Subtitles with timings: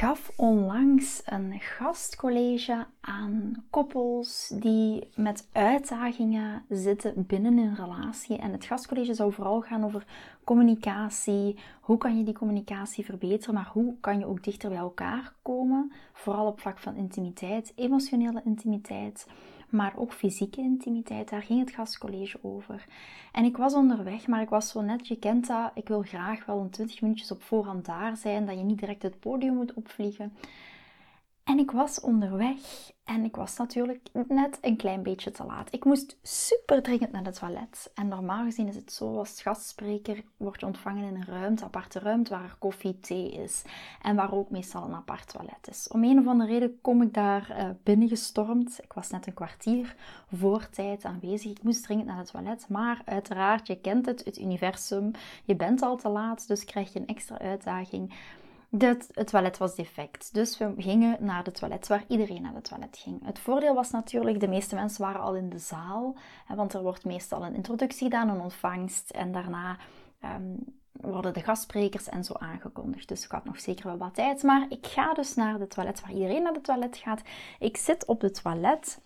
[0.00, 8.36] gaf onlangs een gastcollege aan koppels die met uitdagingen zitten binnen hun relatie.
[8.36, 10.04] En het gastcollege zou vooral gaan over
[10.44, 11.58] communicatie.
[11.80, 15.92] Hoe kan je die communicatie verbeteren, maar hoe kan je ook dichter bij elkaar komen?
[16.12, 19.26] Vooral op vlak van intimiteit, emotionele intimiteit
[19.70, 21.28] maar ook fysieke intimiteit.
[21.28, 22.84] Daar ging het gastcollege over.
[23.32, 26.46] En ik was onderweg, maar ik was zo net, je kent dat, ik wil graag
[26.46, 29.74] wel een 20 minuutjes op voorhand daar zijn, dat je niet direct het podium moet
[29.74, 30.32] opvliegen.
[31.50, 32.58] En ik was onderweg
[33.04, 35.72] en ik was natuurlijk net een klein beetje te laat.
[35.72, 37.90] Ik moest super dringend naar het toilet.
[37.94, 41.98] En normaal gezien is het zo, als gastspreker word je ontvangen in een ruimte, aparte
[41.98, 43.62] ruimte, waar koffie, thee is.
[44.02, 45.88] En waar ook meestal een apart toilet is.
[45.88, 48.78] Om een of andere reden kom ik daar uh, binnengestormd.
[48.82, 49.96] Ik was net een kwartier
[50.34, 51.50] voor tijd aanwezig.
[51.50, 52.68] Ik moest dringend naar het toilet.
[52.68, 55.10] Maar uiteraard, je kent het, het universum.
[55.44, 58.14] Je bent al te laat, dus krijg je een extra uitdaging.
[58.78, 60.34] Het, toilet was defect.
[60.34, 63.24] Dus we gingen naar het toilet waar iedereen naar het toilet ging.
[63.24, 66.16] Het voordeel was natuurlijk, de meeste mensen waren al in de zaal.
[66.48, 69.10] Want er wordt meestal een introductie gedaan, een ontvangst.
[69.10, 69.76] En daarna
[70.24, 73.08] um, worden de gastsprekers en zo aangekondigd.
[73.08, 74.42] Dus ik had nog zeker wel wat tijd.
[74.42, 77.22] Maar ik ga dus naar het toilet waar iedereen naar het toilet gaat.
[77.58, 79.00] Ik zit op het toilet.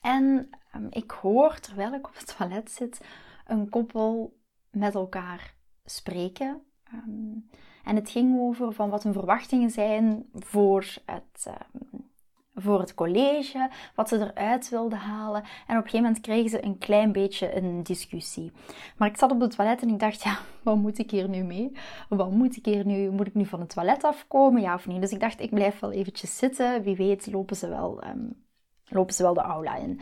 [0.00, 3.00] En um, ik hoor, terwijl ik op het toilet zit,
[3.46, 4.36] een koppel
[4.70, 5.54] met elkaar
[5.84, 6.62] spreken.
[6.94, 7.50] Um,
[7.88, 12.00] en het ging over van wat hun verwachtingen zijn voor het, ehm,
[12.54, 15.42] voor het college, wat ze eruit wilden halen.
[15.42, 18.52] En op een gegeven moment kregen ze een klein beetje een discussie.
[18.96, 21.42] Maar ik zat op het toilet en ik dacht, ja, wat moet ik hier nu
[21.42, 21.72] mee?
[22.08, 23.10] Wat moet ik hier nu?
[23.10, 25.00] Moet ik nu van het toilet afkomen, ja of niet?
[25.00, 26.82] Dus ik dacht, ik blijf wel eventjes zitten.
[26.82, 28.44] Wie weet lopen ze wel, um,
[28.88, 30.00] lopen ze wel de aula in.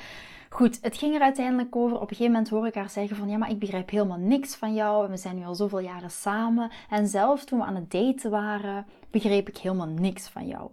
[0.56, 1.96] Goed, het ging er uiteindelijk over.
[1.96, 4.54] Op een gegeven moment hoor ik haar zeggen van ja, maar ik begrijp helemaal niks
[4.54, 5.10] van jou.
[5.10, 6.70] We zijn nu al zoveel jaren samen.
[6.90, 10.70] En zelfs toen we aan het daten waren, begreep ik helemaal niks van jou.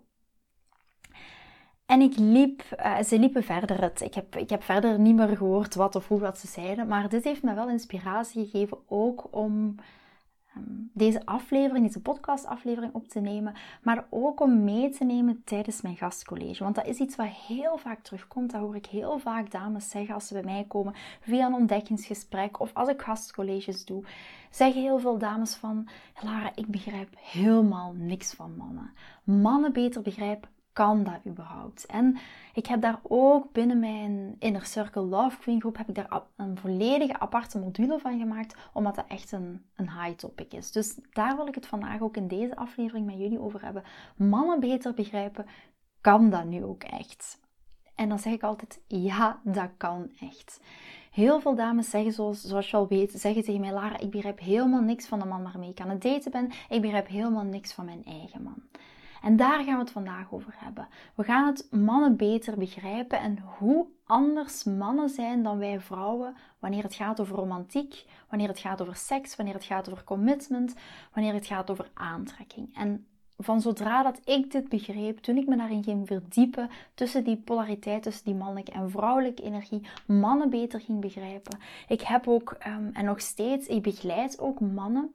[1.85, 3.81] En ik liep, uh, ze liepen verder.
[3.81, 6.87] Het, ik, heb, ik heb verder niet meer gehoord wat of hoe wat ze zeiden.
[6.87, 9.75] Maar dit heeft me wel inspiratie gegeven ook om
[10.93, 15.97] deze aflevering, deze podcastaflevering op te nemen, maar ook om mee te nemen tijdens mijn
[15.97, 16.63] gastcollege.
[16.63, 18.51] Want dat is iets wat heel vaak terugkomt.
[18.51, 22.59] Dat hoor ik heel vaak dames zeggen als ze bij mij komen via een ontdekkingsgesprek
[22.59, 24.03] of als ik gastcolleges doe.
[24.49, 25.87] Zeggen heel veel dames van,
[26.21, 28.93] Lara, ik begrijp helemaal niks van mannen.
[29.23, 31.85] Mannen beter begrijpen kan dat überhaupt?
[31.85, 32.17] En
[32.53, 36.57] ik heb daar ook binnen mijn Inner Circle Love Queen groep heb ik daar een
[36.57, 40.71] volledige aparte module van gemaakt, omdat dat echt een, een high topic is.
[40.71, 43.83] Dus daar wil ik het vandaag ook in deze aflevering met jullie over hebben.
[44.15, 45.45] Mannen beter begrijpen,
[46.01, 47.41] kan dat nu ook echt?
[47.95, 50.61] En dan zeg ik altijd, ja, dat kan echt.
[51.11, 54.39] Heel veel dames zeggen, zoals, zoals je al weet, zeggen tegen mij, Lara, ik begrijp
[54.39, 56.51] helemaal niks van de man waarmee ik aan het daten ben.
[56.69, 58.61] Ik begrijp helemaal niks van mijn eigen man.
[59.23, 60.87] En daar gaan we het vandaag over hebben.
[61.15, 66.83] We gaan het mannen beter begrijpen en hoe anders mannen zijn dan wij vrouwen wanneer
[66.83, 70.75] het gaat over romantiek, wanneer het gaat over seks, wanneer het gaat over commitment,
[71.13, 72.75] wanneer het gaat over aantrekking.
[72.75, 73.07] En
[73.37, 78.03] van zodra dat ik dit begreep, toen ik me daarin ging verdiepen, tussen die polariteit,
[78.03, 81.59] tussen die mannelijke en vrouwelijke energie, mannen beter ging begrijpen.
[81.87, 85.11] Ik heb ook, um, en nog steeds, ik begeleid ook mannen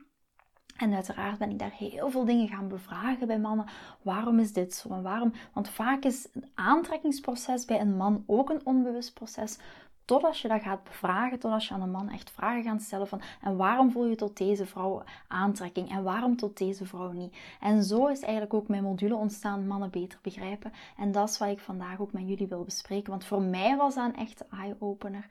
[0.79, 3.67] en uiteraard ben ik daar heel veel dingen gaan bevragen bij mannen.
[4.03, 5.33] Waarom is dit zo waarom?
[5.53, 9.59] Want vaak is het aantrekkingsproces bij een man ook een onbewust proces.
[10.05, 13.21] Totdat je dat gaat bevragen, totdat je aan een man echt vragen gaat stellen van
[13.43, 17.37] en waarom voel je tot deze vrouw aantrekking en waarom tot deze vrouw niet.
[17.61, 20.73] En zo is eigenlijk ook mijn module ontstaan, mannen beter begrijpen.
[20.97, 23.95] En dat is wat ik vandaag ook met jullie wil bespreken, want voor mij was
[23.95, 25.29] dat een echte eye-opener.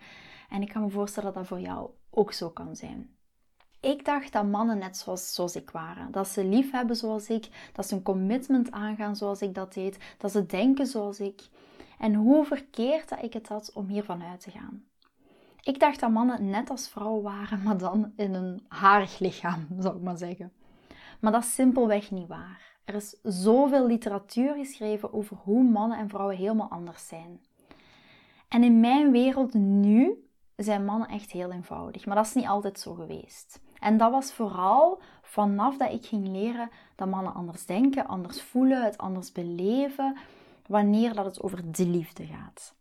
[0.50, 3.17] En ik kan me voorstellen dat dat voor jou ook zo kan zijn.
[3.80, 6.12] Ik dacht dat mannen net zoals, zoals ik waren.
[6.12, 7.72] Dat ze lief hebben zoals ik.
[7.74, 9.98] Dat ze een commitment aangaan zoals ik dat deed.
[10.18, 11.42] Dat ze denken zoals ik.
[12.00, 14.84] En hoe verkeerd dat ik het had om hiervan uit te gaan.
[15.64, 19.96] Ik dacht dat mannen net als vrouwen waren, maar dan in een harig lichaam, zou
[19.96, 20.54] ik maar zeggen.
[21.20, 22.76] Maar dat is simpelweg niet waar.
[22.86, 27.42] Er is zoveel literatuur geschreven over hoe mannen en vrouwen helemaal anders zijn.
[28.48, 32.80] En in mijn wereld nu zijn mannen echt heel eenvoudig, maar dat is niet altijd
[32.80, 33.60] zo geweest.
[33.80, 38.84] En dat was vooral vanaf dat ik ging leren dat mannen anders denken, anders voelen,
[38.84, 40.18] het anders beleven,
[40.68, 42.76] wanneer dat het over de liefde gaat.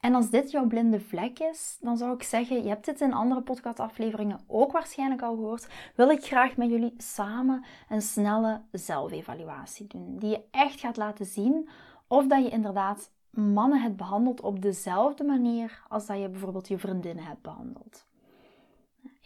[0.00, 3.12] En als dit jouw blinde vlek is, dan zou ik zeggen, je hebt dit in
[3.12, 9.86] andere podcastafleveringen ook waarschijnlijk al gehoord, wil ik graag met jullie samen een snelle zelfevaluatie
[9.86, 10.18] doen.
[10.18, 11.68] Die je echt gaat laten zien
[12.08, 16.78] of dat je inderdaad mannen hebt behandeld op dezelfde manier als dat je bijvoorbeeld je
[16.78, 18.05] vriendinnen hebt behandeld.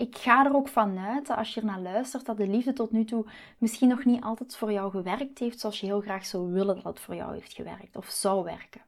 [0.00, 3.04] Ik ga er ook vanuit als je er naar luistert, dat de liefde tot nu
[3.04, 3.24] toe
[3.58, 6.84] misschien nog niet altijd voor jou gewerkt heeft zoals je heel graag zou willen dat
[6.84, 8.80] het voor jou heeft gewerkt of zou werken.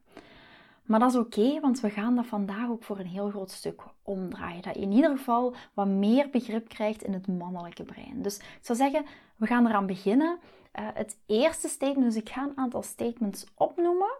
[0.83, 3.81] Maar dat is oké, want we gaan dat vandaag ook voor een heel groot stuk
[4.03, 4.61] omdraaien.
[4.61, 8.21] Dat je in ieder geval wat meer begrip krijgt in het mannelijke brein.
[8.21, 9.05] Dus ik zou zeggen,
[9.35, 10.39] we gaan eraan beginnen.
[10.79, 14.11] Uh, het eerste statement, dus ik ga een aantal statements opnoemen.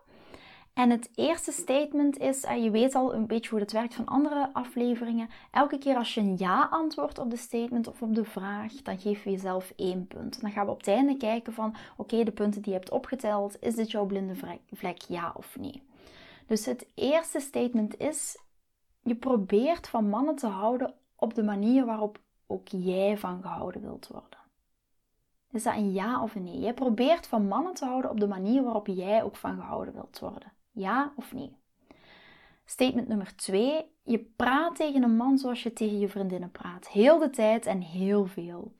[0.73, 4.05] En het eerste statement is, uh, je weet al een beetje hoe het werkt van
[4.05, 5.29] andere afleveringen.
[5.51, 8.99] Elke keer als je een ja antwoordt op de statement of op de vraag, dan
[8.99, 10.41] geef je jezelf één punt.
[10.41, 13.57] Dan gaan we op het einde kijken van, oké, de punten die je hebt opgeteld,
[13.59, 14.35] is dit jouw blinde
[14.71, 15.83] vlek, ja of nee?
[16.47, 18.37] Dus het eerste statement is:
[19.01, 24.07] je probeert van mannen te houden op de manier waarop ook jij van gehouden wilt
[24.07, 24.39] worden.
[25.51, 26.59] Is dat een ja of een nee?
[26.59, 30.19] Jij probeert van mannen te houden op de manier waarop jij ook van gehouden wilt
[30.19, 30.52] worden.
[30.73, 31.57] Ja of nee?
[32.65, 36.87] Statement nummer twee: je praat tegen een man zoals je tegen je vriendinnen praat.
[36.87, 38.73] Heel de tijd en heel veel.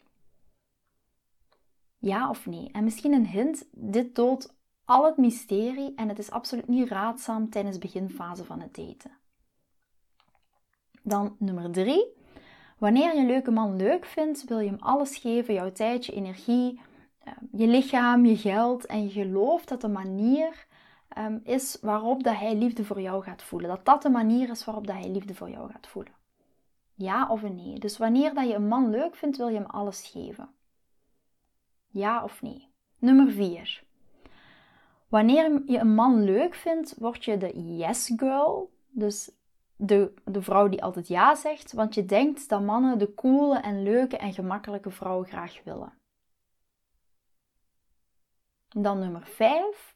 [1.98, 2.70] Ja of nee?
[2.72, 4.56] En misschien een hint: dit toont
[4.86, 9.12] al het mysterie en het is absoluut niet raadzaam tijdens de beginfase van het daten.
[11.04, 12.22] Dan nummer 3.
[12.78, 16.12] Wanneer je een leuke man leuk vindt, wil je hem alles geven: jouw tijd, je
[16.12, 16.82] energie,
[17.24, 18.86] ehm, je lichaam, je geld.
[18.86, 20.68] En je gelooft dat de manier
[21.14, 23.70] ehm, is waarop dat hij liefde voor jou gaat voelen.
[23.70, 26.14] Dat dat de manier is waarop dat hij liefde voor jou gaat voelen.
[26.96, 27.80] Ja of nee?
[27.80, 30.50] Dus wanneer dat je een man leuk vindt, wil je hem alles geven.
[31.88, 32.68] Ja of nee?
[32.98, 33.84] Nummer 4.
[35.08, 38.72] Wanneer je een man leuk vindt, word je de yes girl.
[38.90, 39.32] Dus
[39.76, 41.74] de, de vrouw die altijd ja zegt.
[41.74, 45.94] Want je denkt dat mannen de coole en leuke en gemakkelijke vrouw graag willen.
[48.68, 49.96] Dan nummer 5.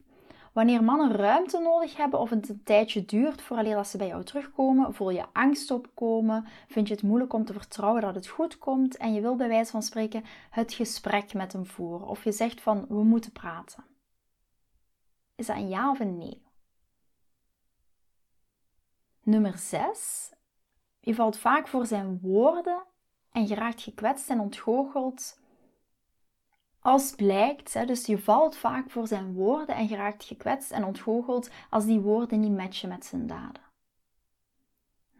[0.57, 4.93] Wanneer mannen ruimte nodig hebben of het een tijdje duurt voordat ze bij jou terugkomen,
[4.93, 8.97] voel je angst opkomen, vind je het moeilijk om te vertrouwen dat het goed komt
[8.97, 12.07] en je wil bij wijze van spreken het gesprek met hem voeren.
[12.07, 13.85] Of je zegt van we moeten praten.
[15.35, 16.43] Is dat een ja of een nee?
[19.23, 20.33] Nummer 6.
[20.99, 22.83] Je valt vaak voor zijn woorden
[23.31, 25.39] en je raakt gekwetst en ontgoocheld.
[26.87, 31.49] Als blijkt, dus je valt vaak voor zijn woorden en je raakt gekwetst en ontgoocheld
[31.69, 33.61] als die woorden niet matchen met zijn daden.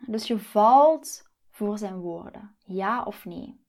[0.05, 3.59] Dus je valt voor zijn woorden, ja of nee.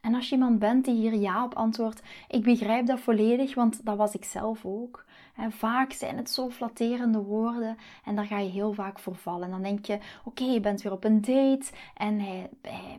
[0.00, 3.84] En als je iemand bent die hier ja op antwoordt, ik begrijp dat volledig, want
[3.84, 5.04] dat was ik zelf ook.
[5.48, 9.44] Vaak zijn het zo flatterende woorden en daar ga je heel vaak voor vallen.
[9.44, 12.98] En dan denk je, oké, je bent weer op een date en hij, hij,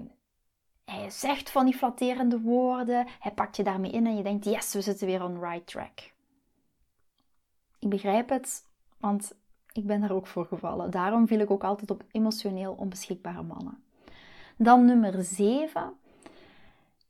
[0.92, 4.74] hij zegt van die flatterende woorden, hij pakt je daarmee in en je denkt, yes,
[4.74, 6.12] we zitten weer on right track.
[7.80, 8.68] Ik begrijp het,
[8.98, 9.36] want
[9.72, 10.92] ik ben daar ook voor gevallen.
[10.92, 13.84] Daarom viel ik ook altijd op emotioneel onbeschikbare mannen.
[14.58, 15.94] Dan nummer 7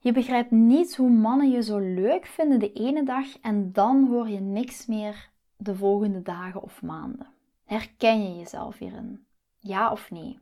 [0.04, 4.30] je begrijpt niet hoe mannen je zo leuk vinden de ene dag en dan hoor
[4.30, 7.28] je niks meer de volgende dagen of maanden.
[7.66, 9.26] Herken je jezelf hierin?
[9.60, 10.40] Ja of nee?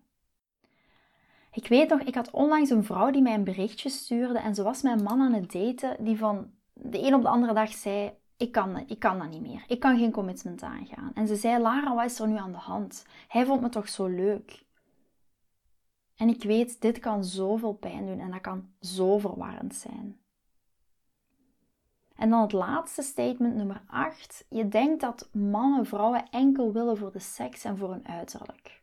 [1.51, 4.63] Ik weet nog, ik had onlangs een vrouw die mij een berichtje stuurde en ze
[4.63, 8.12] was mijn man aan het daten die van de een op de andere dag zei:
[8.38, 9.63] ik kan, ik kan dat niet meer.
[9.68, 11.12] Ik kan geen commitment aangaan.
[11.13, 13.06] En ze zei: Lara, wat is er nu aan de hand?
[13.27, 14.68] Hij vond me toch zo leuk.
[16.15, 20.20] En ik weet, dit kan zoveel pijn doen en dat kan zo verwarrend zijn.
[22.15, 24.46] En dan het laatste statement, nummer 8.
[24.50, 28.78] Je denkt dat mannen vrouwen enkel willen voor de seks en voor hun uiterlijk.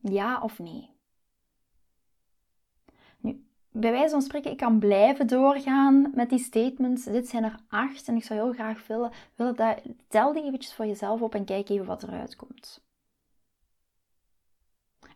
[0.00, 0.90] Ja of nee?
[3.18, 7.04] Nu, bij wijze van spreken, ik kan blijven doorgaan met die statements.
[7.04, 10.74] Dit zijn er acht en ik zou heel graag willen, willen dat, tel die eventjes
[10.74, 12.82] voor jezelf op en kijk even wat eruit komt.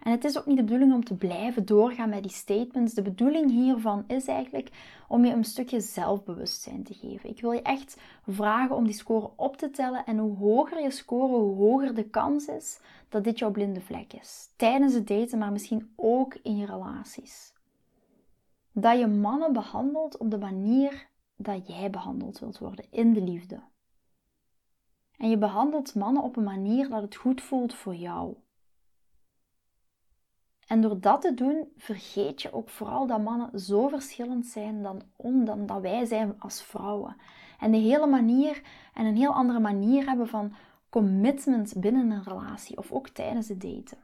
[0.04, 2.94] En het is ook niet de bedoeling om te blijven doorgaan met die statements.
[2.94, 4.70] De bedoeling hiervan is eigenlijk
[5.08, 7.30] om je een stukje zelfbewustzijn te geven.
[7.30, 10.04] Ik wil je echt vragen om die score op te tellen.
[10.04, 14.12] En hoe hoger je score, hoe hoger de kans is dat dit jouw blinde vlek
[14.12, 14.52] is.
[14.56, 17.52] Tijdens het daten, maar misschien ook in je relaties.
[18.72, 23.60] dat je mannen behandelt op de manier dat jij behandeld wilt worden in de liefde.
[25.16, 28.36] En je behandelt mannen op een manier dat het goed voelt voor jou.
[30.74, 35.02] En door dat te doen, vergeet je ook vooral dat mannen zo verschillend zijn dan,
[35.44, 37.16] dan dat wij zijn als vrouwen.
[37.58, 38.62] En de hele manier
[38.94, 40.54] en een heel andere manier hebben van
[40.88, 43.98] commitment binnen een relatie of ook tijdens het daten.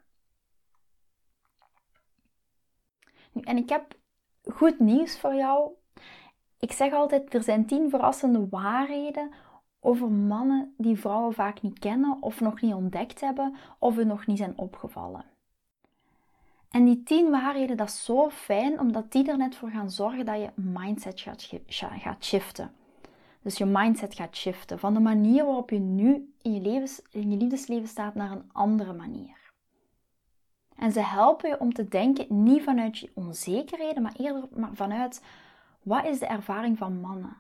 [3.33, 3.97] Nu, en ik heb
[4.45, 5.71] goed nieuws voor jou.
[6.59, 9.31] Ik zeg altijd, er zijn tien verrassende waarheden
[9.81, 14.27] over mannen die vrouwen vaak niet kennen of nog niet ontdekt hebben of er nog
[14.27, 15.39] niet zijn opgevallen.
[16.71, 20.25] En die tien waarheden, dat is zo fijn, omdat die er net voor gaan zorgen
[20.25, 21.49] dat je mindset gaat,
[22.21, 22.73] shiften.
[23.43, 27.31] Dus je mindset gaat shiften van de manier waarop je nu in je, levens, in
[27.31, 29.53] je liefdesleven staat naar een andere manier.
[30.77, 35.25] En ze helpen je om te denken niet vanuit je onzekerheden, maar eerder vanuit
[35.83, 37.37] wat is de ervaring van mannen?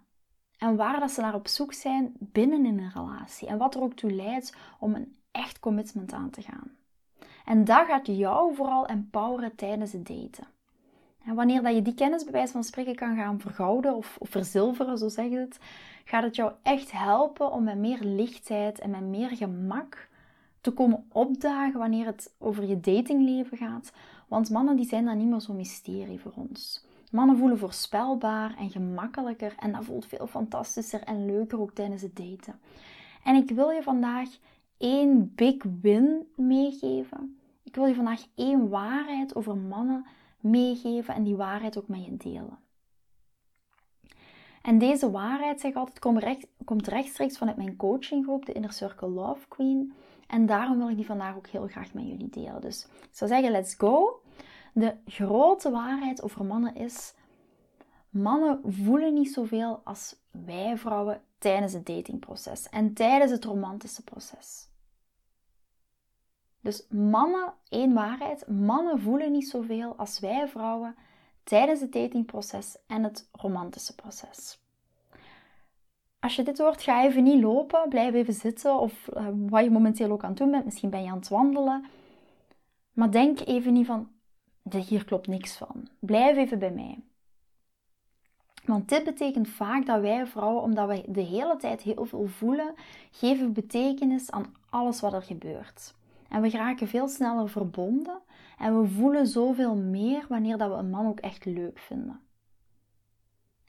[0.58, 3.48] En waar dat ze naar op zoek zijn binnen in een relatie.
[3.48, 6.78] En wat er ook toe leidt om een echt commitment aan te gaan.
[7.50, 10.46] En dat gaat jou vooral empoweren tijdens het daten.
[11.24, 14.98] En wanneer dat je die kennis bij wijze van spreken kan gaan vergouden of, verzilveren,
[14.98, 15.58] zo zeg je het,
[16.04, 20.08] gaat het jou echt helpen om met meer lichtheid en met meer gemak
[20.60, 23.92] te komen opdagen wanneer het over je datingleven gaat.
[24.28, 26.84] Want mannen die zijn dan niet meer zo'n mysterie voor ons.
[27.10, 32.16] Mannen voelen voorspelbaar en gemakkelijker en dat voelt veel fantastischer en leuker ook tijdens het
[32.16, 32.60] daten.
[33.24, 34.28] En ik wil je vandaag
[34.78, 37.39] één big win meegeven.
[37.70, 40.06] Ik wil je vandaag één waarheid over mannen
[40.40, 42.58] meegeven en die waarheid ook met je delen.
[44.62, 48.72] En deze waarheid, zeg ik altijd, komt, recht, komt rechtstreeks vanuit mijn coachinggroep, de Inner
[48.72, 49.92] Circle Love Queen.
[50.26, 52.60] En daarom wil ik die vandaag ook heel graag met jullie delen.
[52.60, 54.22] Dus ik zou zeggen, let's go.
[54.72, 57.14] De grote waarheid over mannen is:
[58.08, 64.69] mannen voelen niet zoveel als wij vrouwen tijdens het datingproces en tijdens het romantische proces.
[66.60, 70.96] Dus mannen, één waarheid, mannen voelen niet zoveel als wij vrouwen
[71.44, 74.58] tijdens het datingproces en het romantische proces.
[76.18, 79.70] Als je dit hoort, ga even niet lopen, blijf even zitten of uh, wat je
[79.70, 80.64] momenteel ook aan het doen bent.
[80.64, 81.84] Misschien ben je aan het wandelen.
[82.92, 84.08] Maar denk even niet van,
[84.70, 85.88] hier klopt niks van.
[85.98, 86.98] Blijf even bij mij.
[88.64, 92.74] Want dit betekent vaak dat wij vrouwen, omdat wij de hele tijd heel veel voelen,
[93.10, 95.94] geven betekenis aan alles wat er gebeurt.
[96.30, 98.20] En we raken veel sneller verbonden
[98.58, 102.20] en we voelen zoveel meer wanneer dat we een man ook echt leuk vinden.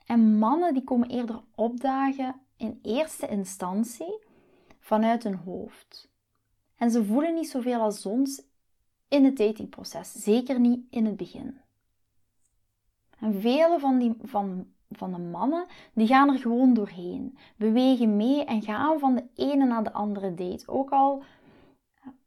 [0.05, 4.19] En mannen die komen eerder opdagen in eerste instantie
[4.79, 6.09] vanuit hun hoofd.
[6.75, 8.43] En ze voelen niet zoveel als ons
[9.07, 11.59] in het datingproces, zeker niet in het begin.
[13.19, 18.45] En vele van, die, van, van de mannen die gaan er gewoon doorheen, bewegen mee
[18.45, 20.67] en gaan van de ene naar de andere date.
[20.67, 21.23] Ook al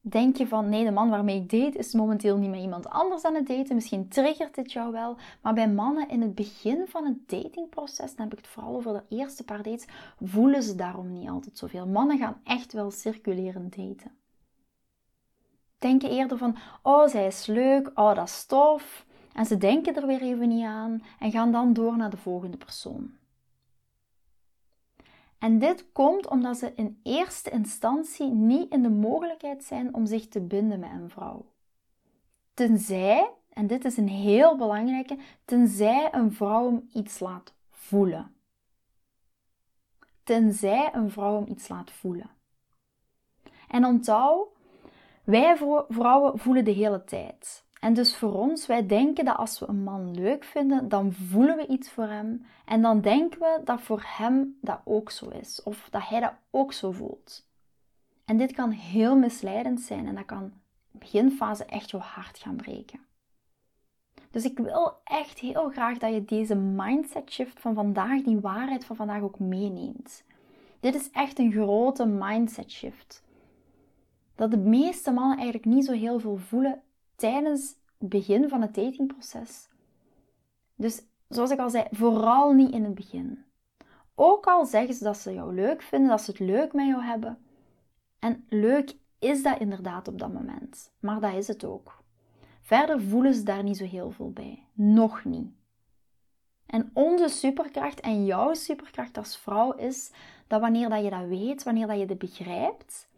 [0.00, 3.24] denk je van nee, de man waarmee ik date is momenteel niet met iemand anders
[3.24, 3.74] aan het daten.
[3.74, 5.16] Misschien triggert dit jou wel.
[5.40, 8.92] Maar bij mannen in het begin van het datingproces, dan heb ik het vooral over
[8.92, 9.86] de eerste paar dates,
[10.20, 11.86] voelen ze daarom niet altijd zoveel.
[11.86, 14.12] Mannen gaan echt wel circulerend daten.
[15.78, 19.06] Denken eerder van, oh, zij is leuk, oh, dat is tof.
[19.32, 22.56] En ze denken er weer even niet aan en gaan dan door naar de volgende
[22.56, 23.12] persoon.
[25.44, 30.28] En dit komt omdat ze in eerste instantie niet in de mogelijkheid zijn om zich
[30.28, 31.46] te binden met een vrouw.
[32.54, 38.34] Tenzij, en dit is een heel belangrijke, tenzij een vrouw hem iets laat voelen.
[40.22, 42.30] Tenzij een vrouw hem iets laat voelen.
[43.68, 44.48] En onthoud,
[45.24, 45.56] wij
[45.88, 47.63] vrouwen voelen de hele tijd.
[47.84, 51.56] En dus voor ons, wij denken dat als we een man leuk vinden, dan voelen
[51.56, 52.46] we iets voor hem.
[52.64, 55.62] En dan denken we dat voor hem dat ook zo is.
[55.62, 57.48] Of dat hij dat ook zo voelt.
[58.24, 60.52] En dit kan heel misleidend zijn en dat kan in
[60.98, 63.00] beginfase echt jouw hart gaan breken.
[64.30, 68.84] Dus ik wil echt heel graag dat je deze mindset shift van vandaag, die waarheid
[68.84, 70.24] van vandaag ook meeneemt.
[70.80, 73.22] Dit is echt een grote mindset shift.
[74.34, 76.82] Dat de meeste mannen eigenlijk niet zo heel veel voelen
[77.16, 79.68] tijdens het begin van het datingproces.
[80.74, 83.44] Dus zoals ik al zei, vooral niet in het begin.
[84.14, 87.02] Ook al zeggen ze dat ze jou leuk vinden, dat ze het leuk met jou
[87.02, 87.38] hebben.
[88.18, 92.02] En leuk is dat inderdaad op dat moment, maar dat is het ook.
[92.62, 94.66] Verder voelen ze daar niet zo heel veel bij.
[94.72, 95.52] Nog niet.
[96.66, 100.12] En onze superkracht en jouw superkracht als vrouw is
[100.46, 103.08] dat wanneer dat je dat weet, wanneer dat je dit begrijpt,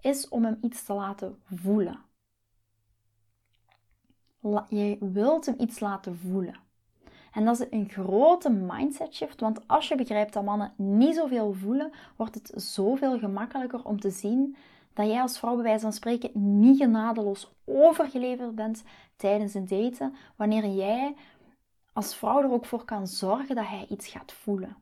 [0.00, 2.06] is om hem iets te laten voelen
[4.68, 6.54] je wilt hem iets laten voelen.
[7.32, 11.52] En dat is een grote mindset shift, want als je begrijpt dat mannen niet zoveel
[11.52, 14.56] voelen, wordt het zoveel gemakkelijker om te zien
[14.92, 18.84] dat jij als vrouw bij wijze van spreken niet genadeloos overgeleverd bent
[19.16, 21.14] tijdens het daten, wanneer jij
[21.92, 24.76] als vrouw er ook voor kan zorgen dat hij iets gaat voelen.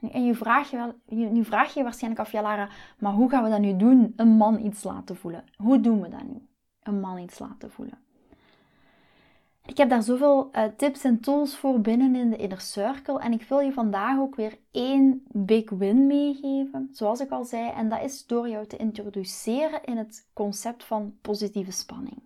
[0.00, 3.50] En je vraag je, nu vraag je waarschijnlijk af, ja Lara, maar hoe gaan we
[3.50, 4.12] dat nu doen?
[4.16, 5.44] Een man iets laten voelen.
[5.56, 6.49] Hoe doen we dat nu?
[6.82, 7.98] Een man iets laten voelen.
[9.66, 13.20] Ik heb daar zoveel uh, tips en tools voor binnen in de Inner Circle.
[13.20, 17.70] En ik wil je vandaag ook weer één big win meegeven, zoals ik al zei.
[17.70, 22.22] En dat is door jou te introduceren in het concept van positieve spanning.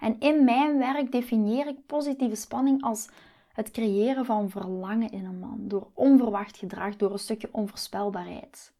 [0.00, 3.08] En in mijn werk definieer ik positieve spanning als
[3.52, 8.72] het creëren van verlangen in een man door onverwacht gedrag, door een stukje onvoorspelbaarheid.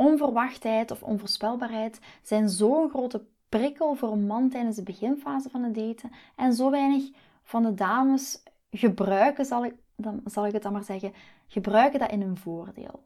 [0.00, 5.74] Onverwachtheid of onvoorspelbaarheid zijn zo'n grote prikkel voor een man tijdens de beginfase van het
[5.74, 7.10] daten en zo weinig
[7.42, 11.12] van de dames gebruiken, zal ik, dan, zal ik het dan maar zeggen,
[11.46, 13.02] gebruiken dat in hun voordeel.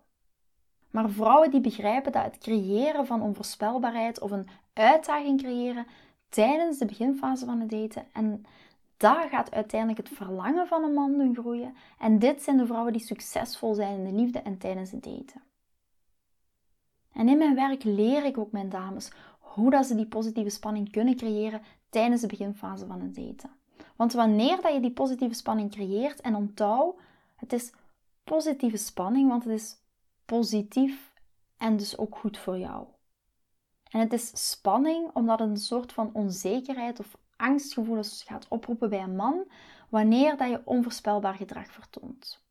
[0.91, 5.87] Maar vrouwen die begrijpen dat het creëren van onvoorspelbaarheid of een uitdaging creëren
[6.29, 8.47] tijdens de beginfase van het daten en
[8.97, 11.75] dat gaat uiteindelijk het verlangen van een man doen groeien.
[11.99, 15.43] En dit zijn de vrouwen die succesvol zijn in de liefde en tijdens het daten.
[17.15, 20.91] En in mijn werk leer ik ook mijn dames hoe dat ze die positieve spanning
[20.91, 23.51] kunnen creëren tijdens de beginfase van het daten.
[23.97, 26.97] Want wanneer dat je die positieve spanning creëert en onthoud,
[27.37, 27.73] het is
[28.25, 29.77] positieve spanning, want het is
[30.25, 31.13] positief
[31.57, 32.87] en dus ook goed voor jou.
[33.91, 39.03] En het is spanning omdat het een soort van onzekerheid of angstgevoelens gaat oproepen bij
[39.03, 39.45] een man
[39.89, 42.43] wanneer dat je onvoorspelbaar gedrag vertoont.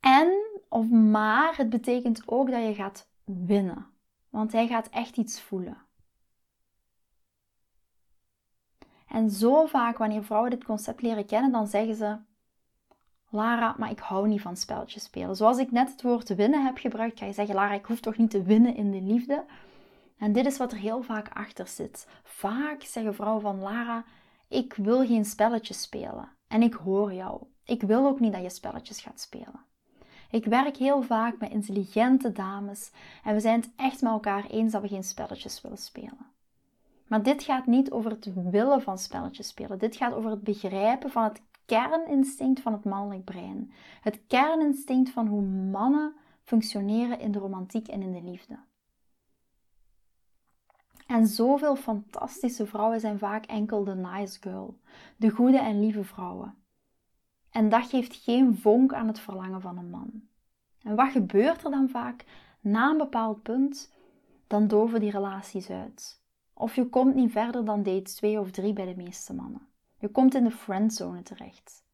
[0.00, 3.86] En of maar het betekent ook dat je gaat winnen,
[4.30, 5.76] want hij gaat echt iets voelen.
[9.06, 12.18] En zo vaak wanneer vrouwen dit concept leren kennen, dan zeggen ze:
[13.28, 15.36] Lara, maar ik hou niet van spelletjes spelen.
[15.36, 18.16] Zoals ik net het woord winnen heb gebruikt, ga je zeggen: Lara, ik hoef toch
[18.16, 19.44] niet te winnen in de liefde.
[20.18, 22.08] En dit is wat er heel vaak achter zit.
[22.22, 24.04] Vaak zeggen vrouwen van Lara,
[24.48, 26.28] ik wil geen spelletjes spelen.
[26.48, 27.42] En ik hoor jou.
[27.64, 29.70] Ik wil ook niet dat je spelletjes gaat spelen.
[30.32, 32.92] Ik werk heel vaak met intelligente dames
[33.24, 36.26] en we zijn het echt met elkaar eens dat we geen spelletjes willen spelen.
[37.06, 39.78] Maar dit gaat niet over het willen van spelletjes spelen.
[39.78, 43.72] Dit gaat over het begrijpen van het kerninstinct van het mannelijk brein.
[44.00, 46.14] Het kerninstinct van hoe mannen
[46.44, 48.58] functioneren in de romantiek en in de liefde.
[51.06, 54.78] En zoveel fantastische vrouwen zijn vaak enkel de nice girl,
[55.16, 56.61] de goede en lieve vrouwen.
[57.52, 60.22] En dat geeft geen vonk aan het verlangen van een man.
[60.82, 62.24] En wat gebeurt er dan vaak?
[62.60, 63.92] Na een bepaald punt,
[64.46, 66.20] dan doven die relaties uit.
[66.54, 69.66] Of je komt niet verder dan date 2 of 3 bij de meeste mannen.
[69.98, 71.84] Je komt in de friendzone terecht.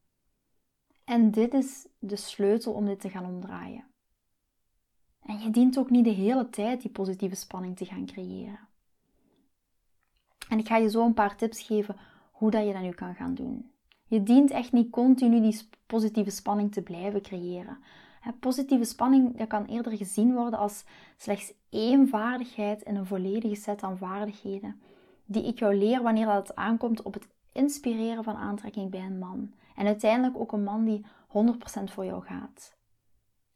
[1.05, 3.85] En dit is de sleutel om dit te gaan omdraaien.
[5.23, 8.69] En je dient ook niet de hele tijd die positieve spanning te gaan creëren.
[10.49, 11.97] En ik ga je zo een paar tips geven
[12.33, 13.71] hoe dat je dat nu kan gaan doen.
[14.09, 17.79] Je dient echt niet continu die positieve spanning te blijven creëren.
[18.41, 20.85] Positieve spanning dat kan eerder gezien worden als
[21.17, 24.81] slechts één vaardigheid in een volledige set aan vaardigheden
[25.25, 29.19] die ik jou leer wanneer dat het aankomt op het inspireren van aantrekking bij een
[29.19, 29.53] man.
[29.77, 32.77] En uiteindelijk ook een man die 100% voor jou gaat.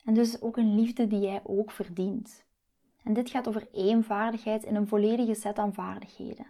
[0.04, 2.44] En dus ook een liefde die jij ook verdient.
[3.02, 6.46] En dit gaat over één vaardigheid in een volledige set aan vaardigheden.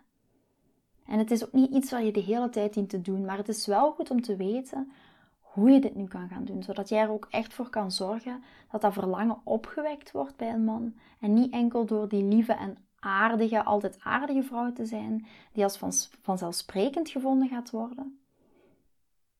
[1.07, 3.37] En het is ook niet iets waar je de hele tijd in te doen, maar
[3.37, 4.93] het is wel goed om te weten
[5.41, 8.43] hoe je dit nu kan gaan doen, zodat jij er ook echt voor kan zorgen
[8.71, 12.77] dat dat verlangen opgewekt wordt bij een man en niet enkel door die lieve en
[12.99, 18.21] aardige, altijd aardige vrouw te zijn, die als van, vanzelfsprekend gevonden gaat worden.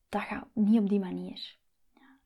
[0.09, 1.55] Dat gaat niet op die manier.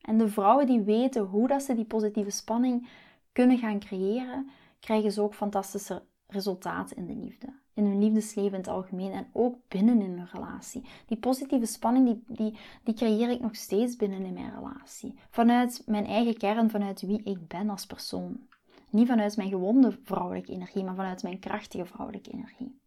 [0.01, 2.87] En de vrouwen die weten hoe dat ze die positieve spanning
[3.31, 8.57] kunnen gaan creëren, krijgen ze ook fantastische resultaten in de liefde in hun liefdesleven in
[8.57, 10.85] het algemeen en ook binnen in een relatie.
[11.05, 15.19] Die positieve spanning, die, die, die creëer ik nog steeds binnen in mijn relatie.
[15.29, 18.47] Vanuit mijn eigen kern, vanuit wie ik ben als persoon.
[18.89, 22.81] Niet vanuit mijn gewonde vrouwelijke energie, maar vanuit mijn krachtige vrouwelijke energie.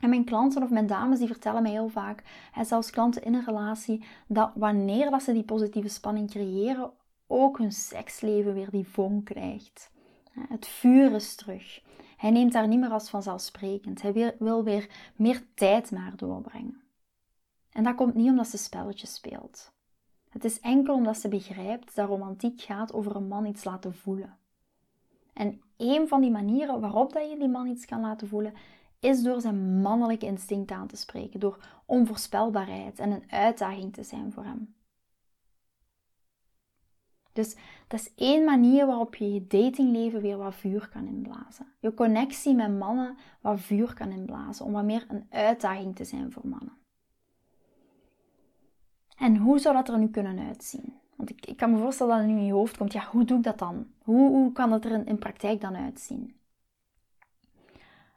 [0.00, 3.44] En mijn klanten of mijn dames die vertellen mij heel vaak, zelfs klanten in een
[3.44, 6.92] relatie, dat wanneer dat ze die positieve spanning creëren,
[7.26, 9.90] ook hun seksleven weer die vonk krijgt.
[10.48, 11.82] Het vuur is terug.
[12.16, 14.02] Hij neemt daar niet meer als vanzelfsprekend.
[14.02, 16.82] Hij wil weer meer tijd maar doorbrengen.
[17.70, 19.72] En dat komt niet omdat ze spelletjes speelt.
[20.28, 24.38] Het is enkel omdat ze begrijpt dat romantiek gaat over een man iets laten voelen.
[25.32, 28.54] En een van die manieren waarop dat je die man iets kan laten voelen,
[29.00, 34.32] is door zijn mannelijke instinct aan te spreken, door onvoorspelbaarheid en een uitdaging te zijn
[34.32, 34.74] voor hem.
[37.38, 37.56] Dus
[37.88, 41.66] dat is één manier waarop je je datingleven weer wat vuur kan inblazen.
[41.80, 46.32] Je connectie met mannen wat vuur kan inblazen, om wat meer een uitdaging te zijn
[46.32, 46.76] voor mannen.
[49.16, 50.94] En hoe zou dat er nu kunnen uitzien?
[51.16, 53.24] Want ik, ik kan me voorstellen dat het nu in je hoofd komt, ja, hoe
[53.24, 53.86] doe ik dat dan?
[54.02, 56.36] Hoe, hoe kan dat er in, in praktijk dan uitzien?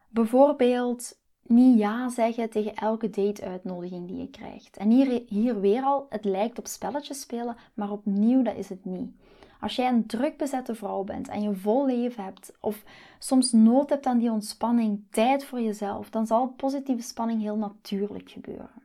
[0.10, 4.78] Bijvoorbeeld niet ja zeggen tegen elke date-uitnodiging die je krijgt.
[4.78, 8.86] En hier, hier weer al, het lijkt op spelletjes spelen, maar opnieuw, dat is het
[8.86, 9.12] niet.
[9.60, 12.84] Als jij een druk bezette vrouw bent en je vol leven hebt, of
[13.20, 18.30] soms nood hebt aan die ontspanning, tijd voor jezelf, dan zal positieve spanning heel natuurlijk
[18.30, 18.82] gebeuren.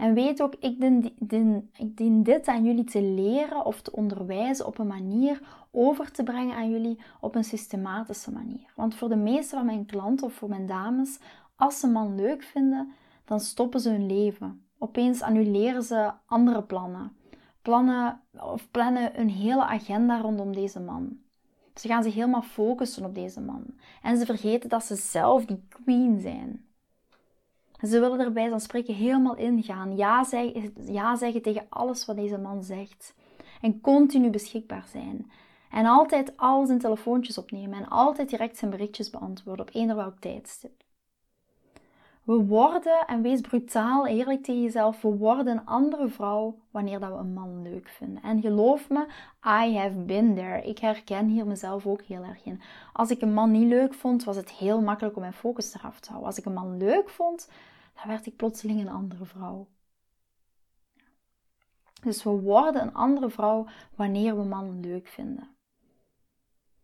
[0.00, 3.92] En weet ook, ik dien, dien, ik dien dit aan jullie te leren of te
[3.92, 8.72] onderwijzen op een manier over te brengen aan jullie op een systematische manier.
[8.76, 11.18] Want voor de meeste van mijn klanten of voor mijn dames,
[11.56, 12.92] als ze een man leuk vinden,
[13.24, 14.66] dan stoppen ze hun leven.
[14.78, 17.12] Opeens annuleren ze andere plannen.
[17.62, 21.18] Plannen of plannen een hele agenda rondom deze man.
[21.74, 23.64] Ze gaan zich helemaal focussen op deze man.
[24.02, 26.68] En ze vergeten dat ze zelf die queen zijn.
[27.82, 29.96] Ze willen er bij van spreken helemaal ingaan.
[29.96, 33.14] Ja zeggen, ja zeggen tegen alles wat deze man zegt.
[33.60, 35.30] En continu beschikbaar zijn.
[35.70, 40.18] En altijd al zijn telefoontjes opnemen en altijd direct zijn berichtjes beantwoorden op eender welk
[40.18, 40.82] tijdstip.
[42.30, 47.10] We worden, en wees brutaal eerlijk tegen jezelf, we worden een andere vrouw wanneer dat
[47.10, 48.22] we een man leuk vinden.
[48.22, 49.06] En geloof me,
[49.44, 50.62] I have been there.
[50.62, 52.60] Ik herken hier mezelf ook heel erg in.
[52.92, 56.00] Als ik een man niet leuk vond, was het heel makkelijk om mijn focus eraf
[56.00, 56.28] te houden.
[56.28, 57.50] Als ik een man leuk vond,
[57.94, 59.66] dan werd ik plotseling een andere vrouw.
[62.02, 65.48] Dus we worden een andere vrouw wanneer we mannen leuk vinden.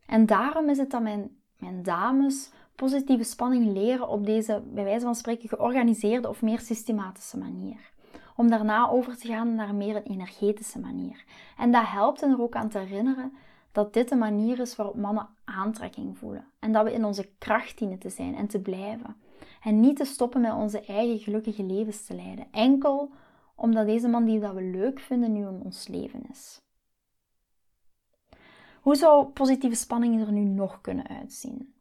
[0.07, 5.05] En daarom is het dat mijn, mijn dames positieve spanning leren op deze, bij wijze
[5.05, 7.93] van spreken, georganiseerde of meer systematische manier.
[8.37, 11.25] Om daarna over te gaan naar meer een energetische manier.
[11.57, 13.33] En dat helpt hen er ook aan te herinneren
[13.73, 16.45] dat dit de manier is waarop mannen aantrekking voelen.
[16.59, 19.17] En dat we in onze kracht dienen te zijn en te blijven.
[19.63, 22.47] En niet te stoppen met onze eigen gelukkige levens te leiden.
[22.51, 23.11] Enkel
[23.55, 26.61] omdat deze man die dat we leuk vinden nu in ons leven is.
[28.81, 31.75] Hoe zou positieve spanning er nu nog kunnen uitzien?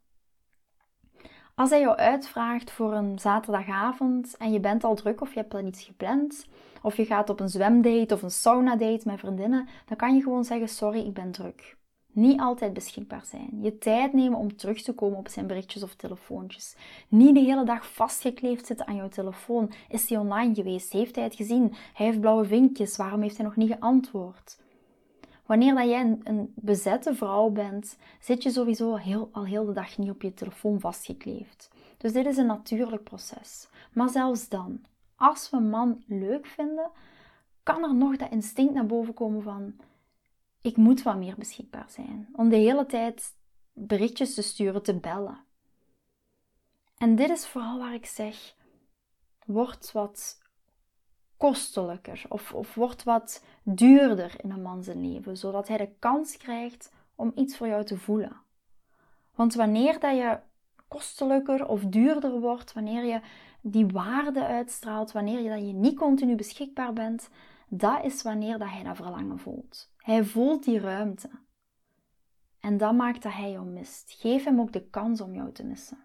[1.58, 5.54] Als hij jou uitvraagt voor een zaterdagavond en je bent al druk of je hebt
[5.54, 6.46] al iets gepland,
[6.82, 10.44] of je gaat op een zwemdate of een sauna-date met vriendinnen, dan kan je gewoon
[10.44, 11.76] zeggen: Sorry, ik ben druk.
[12.12, 13.58] Niet altijd beschikbaar zijn.
[13.60, 16.76] Je tijd nemen om terug te komen op zijn berichtjes of telefoontjes.
[17.08, 19.72] Niet de hele dag vastgekleefd zitten aan jouw telefoon.
[19.88, 20.92] Is hij online geweest?
[20.92, 21.74] Heeft hij het gezien?
[21.94, 22.96] Hij heeft blauwe vinkjes.
[22.96, 24.58] Waarom heeft hij nog niet geantwoord?
[25.46, 29.98] Wanneer dat jij een, bezette vrouw bent, zit je sowieso heel, al heel de dag
[29.98, 31.70] niet op je telefoon vastgekleefd.
[31.96, 33.68] Dus dit is een natuurlijk proces.
[33.92, 34.84] Maar zelfs dan,
[35.16, 36.90] als we een man leuk vinden,
[37.62, 39.76] kan er nog dat instinct naar boven komen van
[40.60, 42.28] ik moet wat meer beschikbaar zijn.
[42.32, 43.34] Om de hele tijd
[43.72, 45.44] berichtjes te sturen, te bellen.
[46.98, 48.54] En dit is vooral waar ik zeg,
[49.44, 50.38] word wat
[51.36, 56.36] kostelijker of, of wordt wat duurder in een man zijn leven, zodat hij de kans
[56.36, 58.36] krijgt om iets voor jou te voelen.
[59.34, 60.38] Want wanneer dat je
[60.88, 63.20] kostelijker of duurder wordt, wanneer je
[63.60, 67.28] die waarde uitstraalt, wanneer je, dat je niet continu beschikbaar bent,
[67.68, 69.90] dat is wanneer dat hij dat verlangen voelt.
[69.96, 71.30] Hij voelt die ruimte.
[72.60, 74.14] En dat maakt dat hij jou mist.
[74.18, 75.98] Geef hem ook de kans om jou te missen.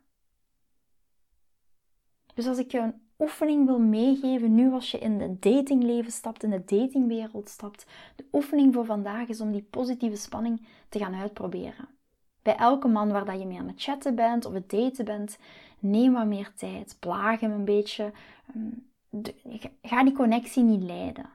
[2.33, 6.49] Dus als ik je oefening wil meegeven, nu als je in de datingleven stapt, in
[6.49, 11.87] de datingwereld stapt, de oefening voor vandaag is om die positieve spanning te gaan uitproberen.
[12.41, 15.37] Bij elke man waar dat je mee aan het chatten bent of het daten bent,
[15.79, 16.95] neem wat meer tijd.
[16.99, 18.11] Plaag hem een beetje.
[18.53, 19.23] Ehm,
[19.81, 21.29] ga die connectie niet leiden.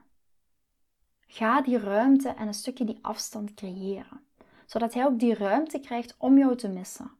[1.27, 4.21] Ga die ruimte en een stukje die afstand creëren.
[4.65, 7.11] Zodat hij ook die ruimte krijgt om jou te missen.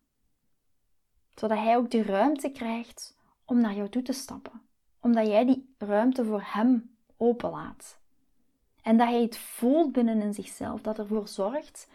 [1.35, 3.16] Zodat hij ook die ruimte krijgt
[3.47, 4.61] om naar jou toe te stappen.
[4.99, 7.99] Omdat jij die ruimte voor hem openlaat.
[8.81, 10.81] En dat hij het voelt binnen in zichzelf.
[10.81, 11.87] Dat ervoor zorgt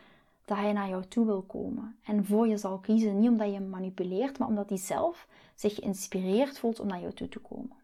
[0.44, 1.98] dat hij naar jou toe wil komen.
[2.04, 3.20] En voor je zal kiezen.
[3.20, 7.12] Niet omdat je hem manipuleert, maar omdat hij zelf zich geïnspireerd voelt om naar jou
[7.12, 7.76] toe te komen.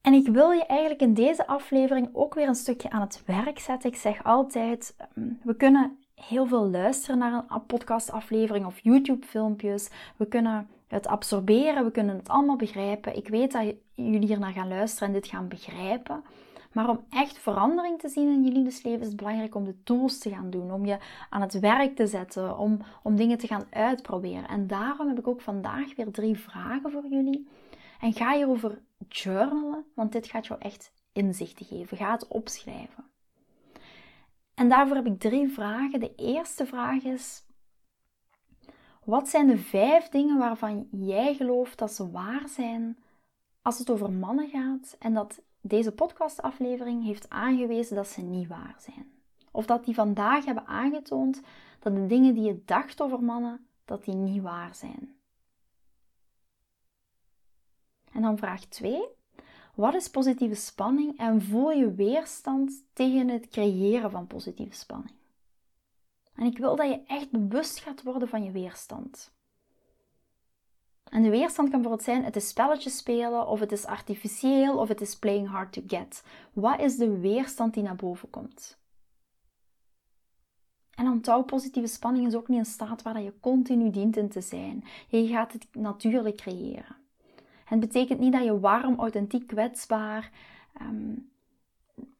[0.00, 3.58] En ik wil je eigenlijk in deze aflevering ook weer een stukje aan het werk
[3.58, 3.90] zetten.
[3.90, 9.90] Ik zeg altijd, ehm, we kunnen heel veel luisteren naar een podcastaflevering of YouTube-filmpjes.
[10.16, 13.16] We kunnen het absorberen, we kunnen het allemaal begrijpen.
[13.16, 16.24] Ik weet dat jullie hier naar gaan luisteren en dit gaan begrijpen.
[16.72, 20.18] Maar om echt verandering te zien in je liefdesleven is het belangrijk om de tools
[20.18, 20.98] te gaan doen, om je
[21.30, 24.48] aan het werk te zetten, om, om dingen te gaan uitproberen.
[24.48, 27.48] En daarom heb ik ook vandaag weer drie vragen voor jullie.
[28.00, 31.96] En ga hierover journalen, want dit gaat jou echt inzichten geven.
[31.96, 33.04] Ga het opschrijven.
[34.54, 36.00] En daarvoor heb ik drie vragen.
[36.00, 37.46] De eerste vraag is:
[39.04, 42.98] wat zijn de vijf dingen waarvan jij gelooft dat ze waar zijn
[43.62, 48.76] als het over mannen gaat en dat deze podcastaflevering heeft aangewezen dat ze niet waar
[48.78, 49.12] zijn?
[49.50, 51.40] Of dat die vandaag hebben aangetoond
[51.78, 55.16] dat de dingen die je dacht over mannen, dat die niet waar zijn.
[58.12, 59.02] En dan vraag 2.
[59.74, 65.14] Wat is positieve spanning en voel je weerstand tegen het creëren van positieve spanning?
[66.34, 69.32] En ik wil dat je echt bewust gaat worden van je weerstand.
[71.04, 74.88] En de weerstand kan bijvoorbeeld zijn: het is spelletjes spelen, of het is artificieel, of
[74.88, 76.24] het is playing hard to get.
[76.52, 78.78] Wat is de weerstand die naar boven komt?
[80.90, 84.40] En onthoud, positieve spanning is ook niet een staat waar je continu dient in te
[84.40, 84.84] zijn.
[85.08, 87.03] Je gaat het natuurlijk creëren.
[87.64, 90.30] Het betekent niet dat je warm, authentiek, kwetsbaar.
[90.82, 91.30] Um,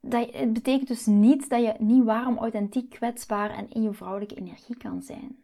[0.01, 4.35] dat, het betekent dus niet dat je niet warm, authentiek, kwetsbaar en in je vrouwelijke
[4.35, 5.37] energie kan zijn.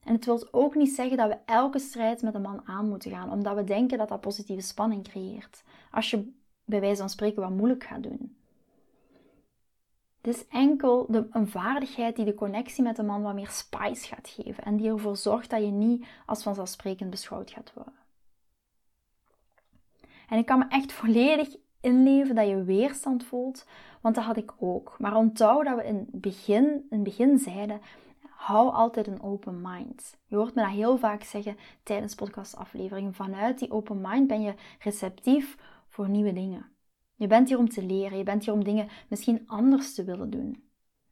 [0.00, 3.10] En het wil ook niet zeggen dat we elke strijd met een man aan moeten
[3.10, 5.62] gaan, omdat we denken dat dat positieve spanning creëert.
[5.90, 6.32] Als je
[6.64, 8.36] bij wijze van spreken wat moeilijk gaat doen.
[10.20, 14.06] Het is enkel de, een vaardigheid die de connectie met een man wat meer spice
[14.06, 17.99] gaat geven en die ervoor zorgt dat je niet als vanzelfsprekend beschouwd gaat worden.
[20.30, 23.66] En ik kan me echt volledig inleven dat je weerstand voelt,
[24.00, 24.96] want dat had ik ook.
[24.98, 27.80] Maar onthoud dat we in het begin, in begin zeiden,
[28.28, 30.18] hou altijd een open mind.
[30.26, 33.14] Je hoort me dat heel vaak zeggen tijdens podcastafleveringen.
[33.14, 35.56] Vanuit die open mind ben je receptief
[35.88, 36.66] voor nieuwe dingen.
[37.14, 40.30] Je bent hier om te leren, je bent hier om dingen misschien anders te willen
[40.30, 40.64] doen.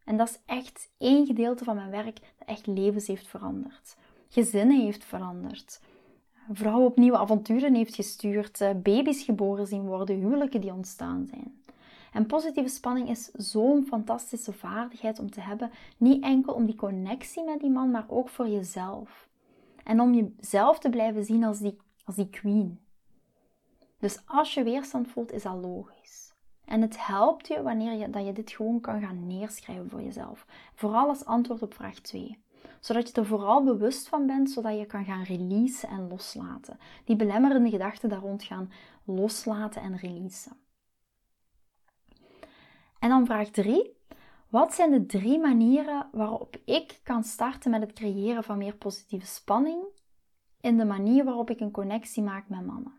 [0.05, 3.97] En dat is echt één gedeelte van mijn werk dat echt levens heeft veranderd.
[4.29, 5.81] Gezinnen heeft veranderd
[6.53, 11.63] vrouw op nieuwe avonturen heeft gestuurd, eh, baby's geboren zien worden, huwelijken die ontstaan zijn.
[12.13, 17.45] En positieve spanning is zo'n fantastische vaardigheid om te hebben, niet enkel om die connectie
[17.45, 19.29] met die man, maar ook voor jezelf.
[19.85, 22.81] En om jezelf te blijven zien als die, als die queen.
[23.99, 26.35] Dus als je weerstand voelt, is dat logisch.
[26.65, 30.47] En het helpt je wanneer je, dat je dit gewoon kan gaan neerschrijven voor jezelf.
[30.75, 32.39] Vooral als antwoord op vraag 2
[32.81, 36.79] zodat je er vooral bewust van bent, zodat je kan gaan releasen en loslaten.
[37.05, 38.73] Die belemmerende gedachten daar rond gaan
[39.05, 40.57] loslaten en releasen.
[42.99, 43.97] En dan vraag 3.
[44.49, 49.27] Wat zijn de drie manieren waarop ik kan starten met het creëren van meer positieve
[49.27, 49.85] spanning
[50.61, 52.98] in de manier waarop ik een connectie maak met mannen?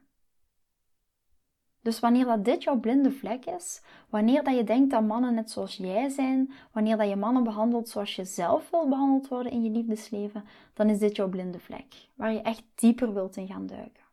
[1.82, 5.52] Dus wanneer dat dit jouw blinde vlek is, wanneer dat je denkt dat mannen net
[5.52, 9.64] zoals jij zijn, wanneer dat je mannen behandelt zoals je zelf wil behandeld worden in
[9.64, 13.68] je liefdesleven, dan is dit jouw blinde vlek, waar je echt dieper wilt in gaan
[13.68, 14.08] duiken.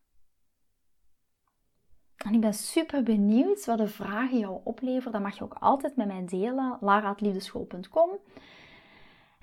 [2.17, 5.13] En ik ben super benieuwd wat de vragen jou opleveren.
[5.13, 8.11] Dat mag je ook altijd met mij delen, lara.liefdeschool.com.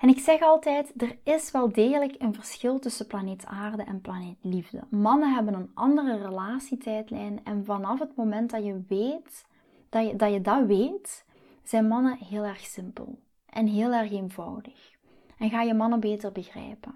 [0.04, 4.36] En ik zeg altijd, er is wel degelijk een verschil tussen planeet aarde en planeet
[4.40, 4.80] liefde.
[4.90, 9.44] Mannen hebben een andere relatietijdlijn en vanaf het moment dat je weet,
[9.88, 11.24] dat je dat, je dat weet,
[11.62, 14.92] zijn mannen heel erg simpel en heel erg eenvoudig.
[15.38, 16.94] En ga je mannen beter begrijpen.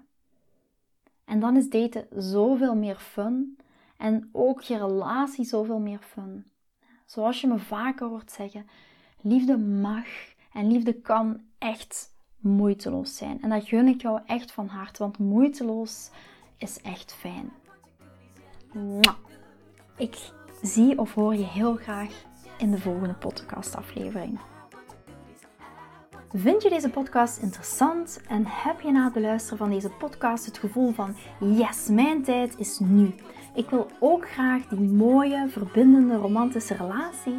[1.24, 3.58] En dan is daten zoveel meer fun
[3.96, 6.46] en ook je relatie zoveel meer fun.
[7.06, 8.68] Zoals je me vaker hoort zeggen,
[9.20, 10.06] liefde mag
[10.52, 13.42] en liefde kan echt moeiteloos zijn.
[13.42, 16.10] En dat gun ik jou echt van harte, want moeiteloos
[16.58, 17.52] is echt fijn.
[19.96, 20.30] Ik
[20.62, 22.24] zie of hoor je heel graag
[22.58, 24.38] in de volgende podcastaflevering.
[26.32, 30.58] Vind je deze podcast interessant en heb je na het beluisteren van deze podcast het
[30.58, 33.14] gevoel van yes, mijn tijd is nu.
[33.54, 37.38] Ik wil ook graag die mooie, verbindende, romantische relatie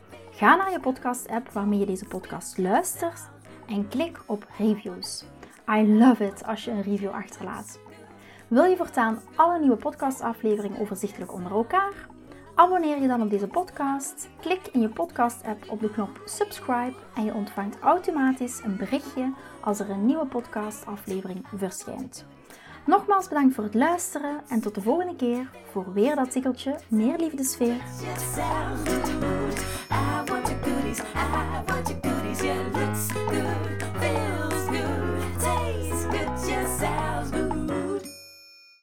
[0.33, 3.29] Ga naar je podcast-app waarmee je deze podcast luistert
[3.67, 5.23] en klik op reviews.
[5.69, 7.79] I love it als je een review achterlaat.
[8.47, 12.07] Wil je voortaan alle nieuwe podcastafleveringen overzichtelijk onder elkaar?
[12.55, 17.25] Abonneer je dan op deze podcast, klik in je podcast-app op de knop subscribe en
[17.25, 22.25] je ontvangt automatisch een berichtje als er een nieuwe podcastaflevering verschijnt.
[22.85, 27.17] Nogmaals bedankt voor het luisteren en tot de volgende keer voor weer dat tikkeltje meer
[27.17, 27.81] liefdesfeer.